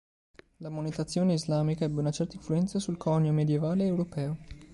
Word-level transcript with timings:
La 0.61 0.69
monetazione 0.69 1.33
islamica 1.33 1.85
ebbe 1.85 1.99
una 1.99 2.09
certa 2.09 2.35
influenza 2.35 2.79
sul 2.79 2.97
conio 2.97 3.31
medievale 3.31 3.85
europeo. 3.85 4.37